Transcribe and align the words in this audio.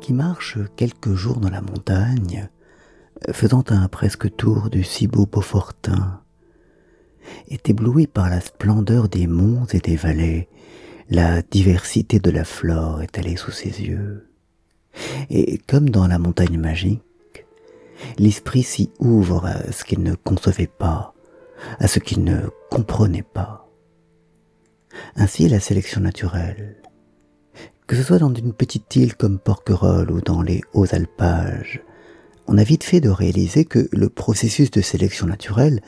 qui 0.00 0.12
marche 0.12 0.58
quelques 0.76 1.14
jours 1.14 1.38
dans 1.38 1.50
la 1.50 1.60
montagne, 1.60 2.48
faisant 3.32 3.64
un 3.68 3.86
presque 3.88 4.34
tour 4.34 4.70
du 4.70 4.82
si 4.82 5.06
beau 5.06 5.26
Beaufortin, 5.26 6.22
est 7.48 7.68
ébloui 7.68 8.06
par 8.06 8.30
la 8.30 8.40
splendeur 8.40 9.08
des 9.08 9.26
monts 9.26 9.66
et 9.72 9.78
des 9.78 9.96
vallées, 9.96 10.48
la 11.10 11.42
diversité 11.42 12.18
de 12.18 12.30
la 12.30 12.44
flore 12.44 13.02
est 13.02 13.18
allée 13.18 13.36
sous 13.36 13.50
ses 13.50 13.82
yeux. 13.82 14.28
Et 15.28 15.58
comme 15.58 15.90
dans 15.90 16.06
la 16.06 16.18
montagne 16.18 16.58
magique, 16.58 17.02
l'esprit 18.18 18.62
s'y 18.62 18.90
ouvre 18.98 19.44
à 19.46 19.70
ce 19.72 19.84
qu'il 19.84 20.02
ne 20.02 20.14
concevait 20.14 20.66
pas, 20.66 21.14
à 21.78 21.88
ce 21.88 21.98
qu'il 21.98 22.24
ne 22.24 22.48
comprenait 22.70 23.22
pas. 23.22 23.68
Ainsi 25.14 25.48
la 25.48 25.60
sélection 25.60 26.00
naturelle, 26.00 26.80
que 27.90 27.96
ce 27.96 28.04
soit 28.04 28.20
dans 28.20 28.32
une 28.32 28.52
petite 28.52 28.94
île 28.94 29.16
comme 29.16 29.40
Porquerolles 29.40 30.12
ou 30.12 30.20
dans 30.20 30.42
les 30.42 30.60
hauts 30.74 30.94
alpages, 30.94 31.82
on 32.46 32.56
a 32.56 32.62
vite 32.62 32.84
fait 32.84 33.00
de 33.00 33.08
réaliser 33.08 33.64
que 33.64 33.88
le 33.90 34.08
processus 34.08 34.70
de 34.70 34.80
sélection 34.80 35.26
naturelle, 35.26 35.80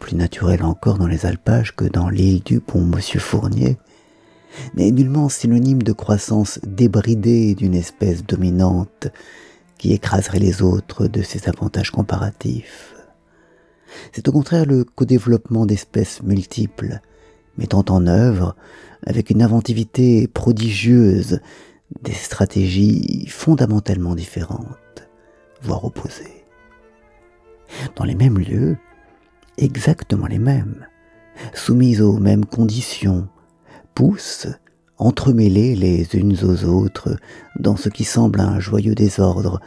plus 0.00 0.16
naturel 0.16 0.64
encore 0.64 0.98
dans 0.98 1.06
les 1.06 1.24
alpages 1.24 1.76
que 1.76 1.84
dans 1.84 2.08
l'île 2.08 2.42
du 2.42 2.58
bon 2.58 2.80
Monsieur 2.80 3.20
Fournier, 3.20 3.76
n'est 4.74 4.90
nullement 4.90 5.28
synonyme 5.28 5.84
de 5.84 5.92
croissance 5.92 6.58
débridée 6.64 7.54
d'une 7.54 7.76
espèce 7.76 8.26
dominante 8.26 9.06
qui 9.78 9.92
écraserait 9.92 10.40
les 10.40 10.62
autres 10.62 11.06
de 11.06 11.22
ses 11.22 11.48
avantages 11.48 11.92
comparatifs. 11.92 12.92
C'est 14.10 14.26
au 14.26 14.32
contraire 14.32 14.66
le 14.66 14.82
co-développement 14.82 15.64
d'espèces 15.64 16.24
multiples, 16.24 17.00
mettant 17.58 17.84
en 17.88 18.06
œuvre, 18.06 18.56
avec 19.06 19.30
une 19.30 19.42
inventivité 19.42 20.26
prodigieuse, 20.28 21.40
des 22.02 22.12
stratégies 22.12 23.26
fondamentalement 23.28 24.14
différentes, 24.14 25.08
voire 25.62 25.84
opposées. 25.84 26.44
Dans 27.96 28.04
les 28.04 28.14
mêmes 28.14 28.38
lieux, 28.38 28.76
exactement 29.58 30.26
les 30.26 30.38
mêmes, 30.38 30.86
soumises 31.52 32.00
aux 32.00 32.18
mêmes 32.18 32.44
conditions, 32.44 33.28
poussent, 33.94 34.48
entremêlées 34.98 35.74
les 35.74 36.14
unes 36.14 36.36
aux 36.42 36.64
autres, 36.64 37.16
dans 37.58 37.76
ce 37.76 37.88
qui 37.88 38.04
semble 38.04 38.40
un 38.40 38.60
joyeux 38.60 38.94
désordre, 38.94 39.60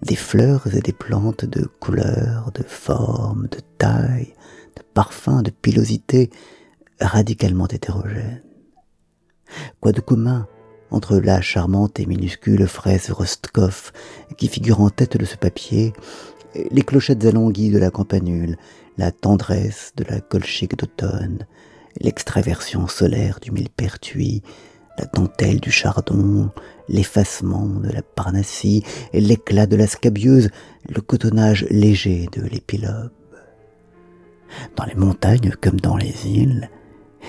des 0.00 0.16
fleurs 0.16 0.66
et 0.74 0.80
des 0.80 0.92
plantes 0.92 1.44
de 1.44 1.64
couleurs, 1.80 2.50
de 2.54 2.62
formes, 2.62 3.46
de 3.48 3.58
taille, 3.78 4.34
de 4.76 4.82
parfums, 4.94 5.42
de 5.42 5.50
pilosité, 5.50 6.30
radicalement 7.02 7.68
hétérogènes. 7.68 8.42
Quoi 9.80 9.92
de 9.92 10.00
commun 10.00 10.46
entre 10.90 11.18
la 11.18 11.40
charmante 11.40 11.98
et 12.00 12.06
minuscule 12.06 12.66
fraise 12.66 13.10
Rostkopf 13.10 13.92
qui 14.36 14.48
figure 14.48 14.80
en 14.80 14.90
tête 14.90 15.16
de 15.16 15.24
ce 15.24 15.36
papier, 15.36 15.92
les 16.70 16.82
clochettes 16.82 17.24
alonguies 17.24 17.70
de 17.70 17.78
la 17.78 17.90
campanule, 17.90 18.56
la 18.98 19.10
tendresse 19.10 19.92
de 19.96 20.04
la 20.04 20.20
colchique 20.20 20.76
d'automne, 20.76 21.46
l'extraversion 22.00 22.86
solaire 22.88 23.38
du 23.40 23.50
millepertuis, 23.50 24.42
la 24.98 25.06
dentelle 25.06 25.60
du 25.60 25.70
chardon, 25.70 26.50
l'effacement 26.88 27.66
de 27.66 27.88
la 27.88 28.02
parnassie, 28.02 28.84
l'éclat 29.14 29.66
de 29.66 29.76
la 29.76 29.86
scabieuse, 29.86 30.50
le 30.88 31.00
cotonnage 31.00 31.66
léger 31.70 32.28
de 32.32 32.42
l'épilobe. 32.42 33.10
Dans 34.76 34.84
les 34.84 34.94
montagnes 34.94 35.54
comme 35.60 35.80
dans 35.80 35.96
les 35.96 36.26
îles, 36.26 36.68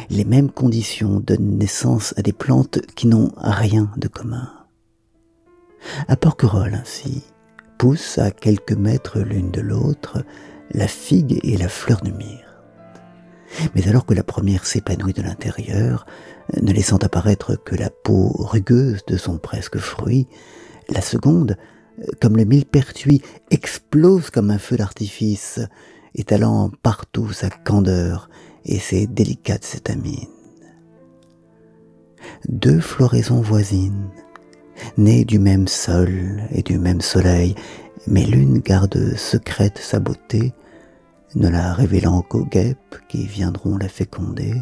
les 0.10 0.26
mêmes 0.26 0.52
conditions 0.52 1.20
donnent 1.20 1.58
naissance 1.58 2.14
à 2.18 2.22
des 2.22 2.34
plantes 2.34 2.80
qui 2.96 3.08
n'ont 3.08 3.32
rien 3.38 3.92
de 3.98 4.08
commun. 4.08 4.50
À 6.08 6.16
Porquerolles 6.16 6.76
ainsi, 6.76 7.24
poussent 7.78 8.18
à 8.18 8.32
quelques 8.32 8.74
mètres 8.74 9.20
l'une 9.20 9.52
de 9.52 9.62
l'autre 9.62 10.24
la 10.72 10.88
figue 10.88 11.40
et 11.44 11.58
la 11.58 11.68
fleur 11.68 12.02
de 12.02 12.12
myrte. 12.12 12.44
Mais 13.76 13.88
alors 13.88 14.06
que 14.06 14.14
la 14.14 14.24
première 14.24 14.66
s'épanouit 14.66 15.14
de 15.14 15.22
l'intérieur, 15.22 16.06
ne 16.62 16.72
laissant 16.72 16.98
apparaître 16.98 17.56
que 17.56 17.76
la 17.76 17.90
peau 17.90 18.30
rugueuse 18.38 19.06
de 19.08 19.18
son 19.18 19.38
presque 19.38 19.78
fruit, 19.78 20.28
la 20.90 21.02
seconde, 21.02 21.58
comme 22.20 22.38
le 22.38 22.46
millepertuis, 22.46 23.22
explose 23.52 24.30
comme 24.30 24.50
un 24.50 24.58
feu 24.58 24.78
d'artifice, 24.78 25.60
étalant 26.16 26.72
partout 26.82 27.32
sa 27.32 27.50
candeur 27.50 28.30
et 28.66 28.80
ses 28.80 29.08
délicates 29.08 29.76
étamines. 29.76 30.28
Deux 32.48 32.80
floraisons 32.80 33.42
voisines, 33.42 34.10
nées 34.98 35.26
du 35.26 35.40
même 35.40 35.68
sol 35.68 36.44
et 36.52 36.62
du 36.62 36.78
même 36.78 37.02
soleil, 37.02 37.56
mais 38.08 38.26
l'une 38.26 38.60
garde 38.60 39.16
secrète 39.16 39.78
sa 39.78 40.00
beauté, 40.00 40.54
ne 41.36 41.50
la 41.50 41.74
révélant 41.74 42.22
qu'aux 42.22 42.46
guêpes 42.46 42.98
qui 43.10 43.26
viendront 43.26 43.78
la 43.78 43.90
féconder, 43.90 44.54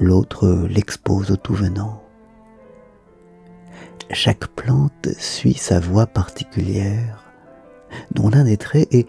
l'autre 0.00 0.66
l'expose 0.70 1.30
au 1.30 1.36
tout 1.36 1.54
venant. 1.54 2.02
Chaque 4.10 4.46
plante 4.48 5.08
suit 5.18 5.54
sa 5.54 5.80
voie 5.80 6.06
particulière, 6.06 7.24
dont 8.12 8.30
l'un 8.30 8.44
des 8.44 8.56
traits 8.56 8.92
est, 8.94 9.06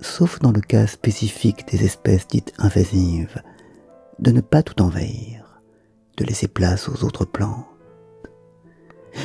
sauf 0.00 0.38
dans 0.40 0.52
le 0.52 0.60
cas 0.60 0.86
spécifique 0.86 1.66
des 1.68 1.84
espèces 1.84 2.26
dites 2.26 2.52
invasives, 2.58 3.42
de 4.18 4.30
ne 4.30 4.40
pas 4.40 4.62
tout 4.62 4.80
envahir, 4.82 5.60
de 6.16 6.24
laisser 6.24 6.48
place 6.48 6.88
aux 6.88 7.04
autres 7.04 7.24
plantes. 7.24 7.66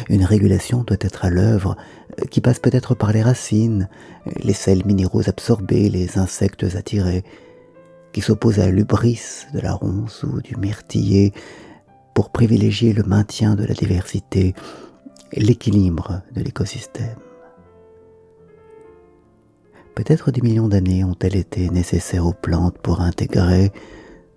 Une 0.09 0.23
régulation 0.23 0.83
doit 0.83 0.97
être 1.01 1.25
à 1.25 1.29
l'œuvre 1.29 1.75
euh, 2.19 2.25
qui 2.25 2.41
passe 2.41 2.59
peut-être 2.59 2.95
par 2.95 3.11
les 3.11 3.21
racines, 3.21 3.89
les 4.43 4.53
sels 4.53 4.85
minéraux 4.85 5.27
absorbés, 5.27 5.89
les 5.89 6.17
insectes 6.17 6.63
attirés, 6.75 7.23
qui 8.13 8.21
s'oppose 8.21 8.59
à 8.59 8.69
l'ubris 8.69 9.45
de 9.53 9.59
la 9.59 9.73
ronce 9.73 10.23
ou 10.23 10.41
du 10.41 10.55
myrtillé 10.55 11.33
pour 12.13 12.29
privilégier 12.29 12.93
le 12.93 13.03
maintien 13.03 13.55
de 13.55 13.65
la 13.65 13.73
diversité, 13.73 14.53
l'équilibre 15.33 16.21
de 16.33 16.41
l'écosystème. 16.41 17.15
Peut-être 20.03 20.31
des 20.31 20.41
millions 20.41 20.67
d'années 20.67 21.03
ont-elles 21.03 21.35
été 21.35 21.69
nécessaires 21.69 22.25
aux 22.25 22.33
plantes 22.33 22.79
pour 22.79 23.01
intégrer 23.01 23.71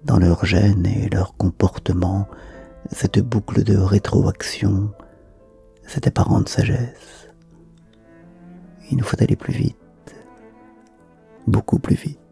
dans 0.05 0.19
leur 0.19 0.45
gène 0.45 0.85
et 0.85 1.09
leur 1.09 1.39
comportement 1.39 2.29
cette 2.93 3.19
boucle 3.21 3.65
de 3.65 3.75
rétroaction, 3.75 4.91
cette 5.87 6.07
apparente 6.07 6.51
sagesse? 6.51 7.31
Il 8.91 8.99
nous 8.99 9.05
faut 9.05 9.17
aller 9.23 9.37
plus 9.37 9.55
vite, 9.55 10.15
beaucoup 11.47 11.79
plus 11.79 11.97
vite. 11.97 12.24